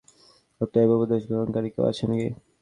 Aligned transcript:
অতএব, 0.61 0.89
উপদেশ 0.95 1.21
গ্রহণকারী 1.29 1.69
কেউ 1.73 1.83
আছে 1.91 2.03
কি? 2.11 2.27